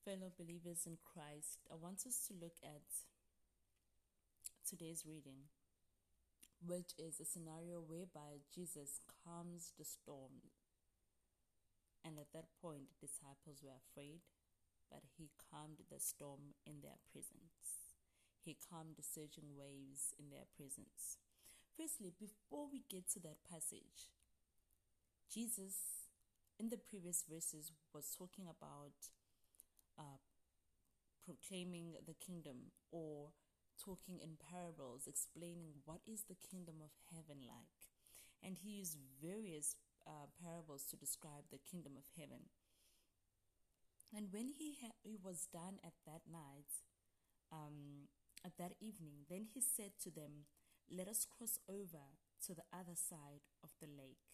[0.00, 2.88] Fellow believers in Christ, I want us to look at
[4.64, 5.52] today's reading,
[6.64, 10.48] which is a scenario whereby Jesus calms the storm.
[12.00, 14.24] And at that point, disciples were afraid,
[14.88, 17.92] but he calmed the storm in their presence.
[18.40, 21.20] He calmed the surging waves in their presence.
[21.76, 24.08] Firstly, before we get to that passage,
[25.28, 26.08] Jesus
[26.56, 29.12] in the previous verses was talking about
[30.00, 30.16] uh,
[31.24, 33.36] proclaiming the kingdom or
[33.76, 37.92] talking in parables, explaining what is the kingdom of heaven like.
[38.42, 39.76] And he used various
[40.06, 42.48] uh, parables to describe the kingdom of heaven.
[44.16, 46.82] And when he, ha- he was done at that night,
[47.52, 48.08] um,
[48.44, 50.48] at that evening, then he said to them,
[50.90, 54.24] Let us cross over to the other side of the lake.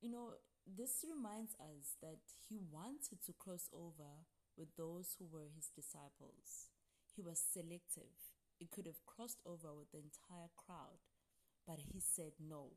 [0.00, 0.34] You know,
[0.76, 6.68] this reminds us that he wanted to cross over with those who were his disciples.
[7.14, 8.12] He was selective.
[8.58, 11.00] He could have crossed over with the entire crowd,
[11.66, 12.76] but he said, No,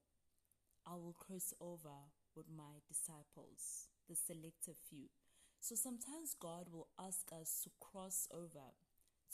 [0.86, 5.10] I will cross over with my disciples, the selective few.
[5.60, 8.74] So sometimes God will ask us to cross over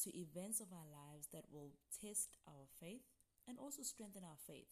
[0.03, 3.05] to events of our lives that will test our faith
[3.47, 4.67] and also strengthen our faith.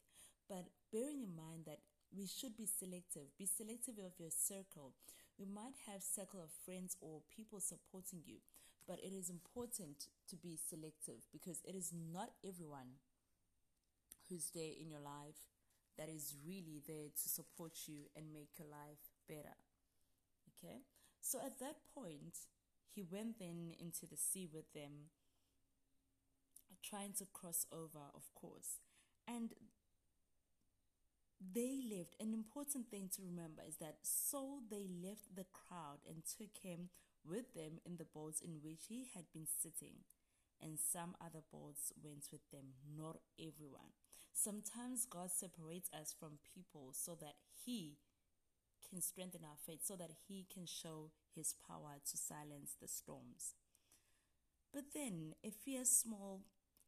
[0.49, 1.79] But bearing in mind that
[2.11, 3.31] we should be selective.
[3.37, 4.93] Be selective of your circle.
[5.39, 8.37] We might have circle of friends or people supporting you,
[8.87, 13.01] but it is important to be selective because it is not everyone
[14.29, 15.49] who's there in your life
[15.97, 19.55] that is really there to support you and make your life better.
[20.51, 20.83] Okay?
[21.21, 22.47] So at that point,
[22.93, 25.11] he went then into the sea with them,
[26.83, 28.79] trying to cross over, of course.
[29.27, 29.51] And
[31.55, 32.15] they left.
[32.19, 36.89] An important thing to remember is that so they left the crowd and took him
[37.25, 40.03] with them in the boats in which he had been sitting,
[40.61, 43.95] and some other boats went with them, not everyone.
[44.33, 47.35] Sometimes God separates us from people so that
[47.65, 47.97] he
[48.87, 53.55] can strengthen our faith, so that he can show his power to silence the storms.
[54.73, 56.41] But then a fierce small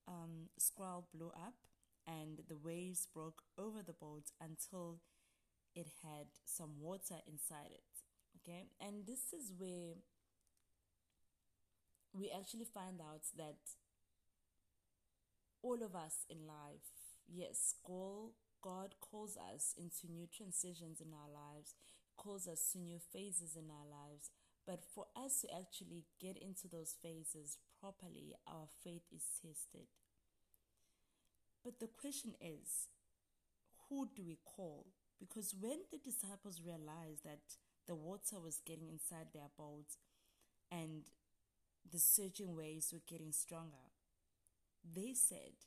[0.08, 1.56] um, squall blew up
[2.08, 5.00] and the waves broke over the boat until
[5.76, 7.84] it had some water inside it.
[8.42, 9.96] Okay, and this is where
[12.14, 13.58] we actually find out that
[15.62, 16.90] all of us in life,
[17.28, 21.76] yes, call, God calls us into new transitions in our lives,
[22.18, 24.32] calls us to new phases in our lives.
[24.66, 29.88] But for us to actually get into those phases properly, our faith is tested.
[31.64, 32.88] But the question is,
[33.90, 34.88] who do we call?
[35.20, 37.58] Because when the disciples realized that
[37.88, 39.98] the water was getting inside their boats
[40.72, 41.04] and
[41.90, 43.92] the surging waves were getting stronger,
[44.84, 45.58] they said,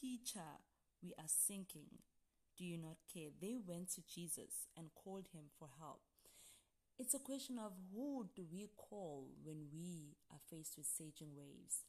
[0.00, 0.60] Teacher,
[1.02, 2.02] we are sinking.
[2.56, 3.30] Do you not care?
[3.40, 6.00] They went to Jesus and called him for help.
[6.98, 11.84] It's a question of who do we call when we are faced with surging waves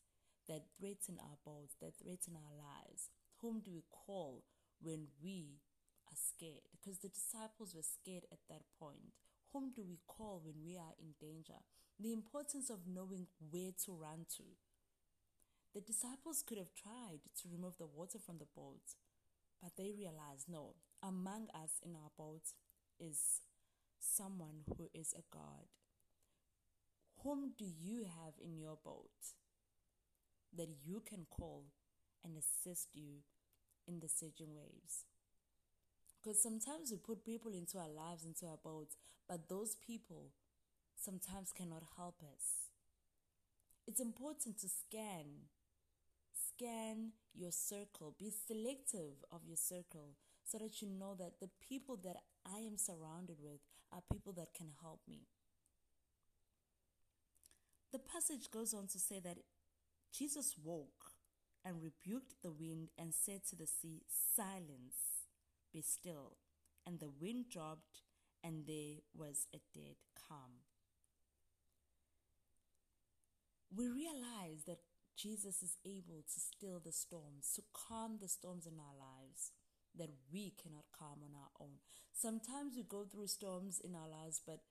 [0.48, 3.10] that threaten our boats, that threaten our lives.
[3.42, 4.44] Whom do we call
[4.82, 5.62] when we
[6.08, 6.68] are scared?
[6.72, 9.16] Because the disciples were scared at that point.
[9.54, 11.60] Whom do we call when we are in danger?
[12.00, 14.44] The importance of knowing where to run to.
[15.74, 18.96] The disciples could have tried to remove the water from the boat,
[19.62, 22.54] but they realized no, among us in our boat
[23.00, 23.42] is
[24.00, 25.68] someone who is a God.
[27.24, 29.36] Whom do you have in your boat
[30.56, 31.66] that you can call
[32.24, 33.24] and assist you
[33.88, 35.06] in the surging waves.
[36.22, 38.98] Because sometimes we put people into our lives, into our boats,
[39.28, 40.32] but those people
[40.96, 42.70] sometimes cannot help us.
[43.88, 45.48] It's important to scan.
[46.34, 48.16] Scan your circle.
[48.20, 52.78] Be selective of your circle so that you know that the people that I am
[52.78, 55.28] surrounded with are people that can help me.
[57.92, 59.38] The passage goes on to say that
[60.12, 61.14] Jesus woke
[61.66, 65.28] and rebuked the wind and said to the sea, Silence,
[65.74, 66.38] be still.
[66.86, 68.02] And the wind dropped,
[68.44, 70.64] and there was a dead calm.
[73.76, 74.80] We realize that
[75.16, 79.52] Jesus is able to still the storms, to calm the storms in our lives
[79.98, 81.78] that we cannot calm on our own.
[82.14, 84.62] Sometimes we go through storms in our lives, but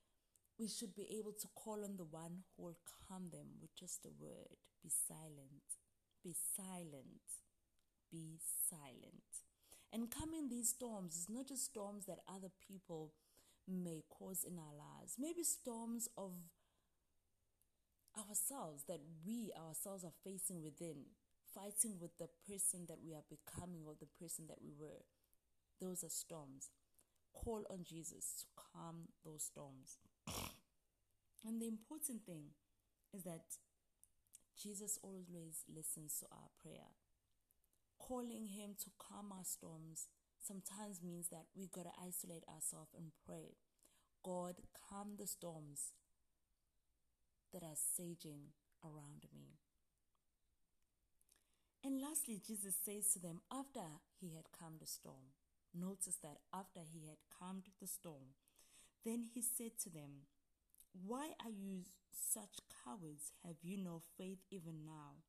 [0.58, 4.04] we should be able to call on the one who will calm them with just
[4.06, 5.77] a word be silent
[6.22, 7.44] be silent.
[8.10, 8.38] Be
[8.68, 9.44] silent.
[9.92, 13.12] And coming these storms is not just storms that other people
[13.66, 15.16] may cause in our lives.
[15.18, 16.32] Maybe storms of
[18.28, 21.04] ourselves that we ourselves are facing within,
[21.54, 25.04] fighting with the person that we are becoming or the person that we were.
[25.80, 26.70] Those are storms.
[27.32, 29.98] Call on Jesus to calm those storms.
[31.46, 32.50] And the important thing
[33.14, 33.44] is that
[34.60, 36.90] Jesus always listens to our prayer.
[37.98, 40.08] Calling Him to calm our storms
[40.38, 43.56] sometimes means that we got to isolate ourselves and pray.
[44.24, 44.56] God,
[44.88, 45.92] calm the storms
[47.52, 49.58] that are saging around me.
[51.84, 55.34] And lastly, Jesus says to them after he had calmed the storm,
[55.74, 58.34] notice that after he had calmed the storm,
[59.04, 60.26] then he said to them,
[60.92, 63.32] Why are you such cowards?
[63.44, 65.22] Have you no faith even now?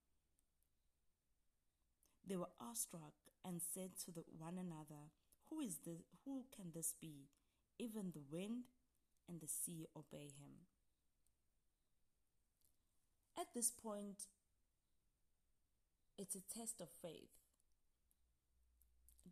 [2.27, 3.13] They were awestruck
[3.45, 5.09] and said to the, one another,
[5.49, 6.01] Who is this?
[6.25, 7.29] Who can this be?
[7.79, 8.65] Even the wind
[9.27, 10.67] and the sea obey him.
[13.39, 14.25] At this point,
[16.17, 17.31] it's a test of faith.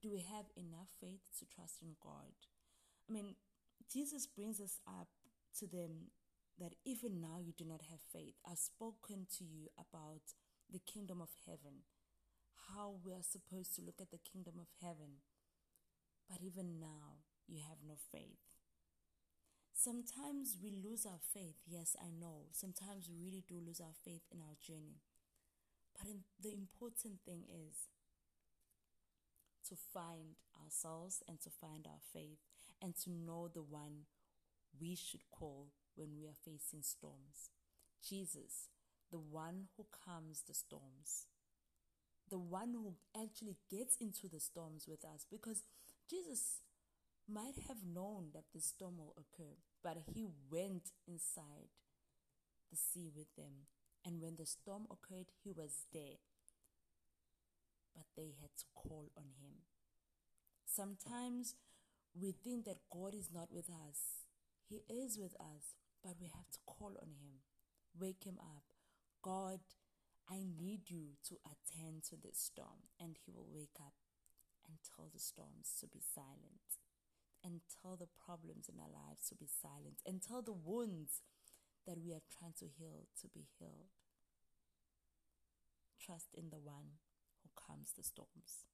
[0.01, 2.31] Do we have enough faith to trust in God?
[3.09, 3.35] I mean,
[3.91, 5.09] Jesus brings us up
[5.59, 6.11] to them
[6.59, 8.35] that even now you do not have faith.
[8.45, 10.33] I've spoken to you about
[10.71, 11.85] the kingdom of heaven,
[12.73, 15.21] how we are supposed to look at the kingdom of heaven.
[16.29, 18.57] But even now, you have no faith.
[19.73, 21.61] Sometimes we lose our faith.
[21.65, 22.49] Yes, I know.
[22.51, 24.99] Sometimes we really do lose our faith in our journey.
[25.93, 26.07] But
[26.41, 27.87] the important thing is
[29.69, 32.39] to find ourselves and to find our faith
[32.81, 34.09] and to know the one
[34.79, 37.49] we should call when we are facing storms.
[38.07, 38.69] Jesus,
[39.11, 41.27] the one who calms the storms,
[42.29, 45.63] the one who actually gets into the storms with us because
[46.09, 46.61] Jesus
[47.29, 51.71] might have known that the storm will occur, but he went inside
[52.71, 53.67] the sea with them.
[54.05, 56.19] And when the storm occurred, he was there.
[57.95, 59.65] But they had to call on him.
[60.65, 61.55] Sometimes
[62.19, 64.16] we think that God is not with us.
[64.67, 67.39] He is with us, but we have to call on him.
[67.97, 68.63] Wake him up.
[69.23, 69.59] God,
[70.29, 72.91] I need you to attend to this storm.
[72.99, 73.95] And he will wake up
[74.67, 76.83] and tell the storms to be silent
[77.43, 81.21] and tell the problems in our lives to be silent and tell the wounds
[81.87, 83.95] that we are trying to heal to be healed.
[86.03, 86.99] Trust in the one
[87.43, 88.67] who calms the storms.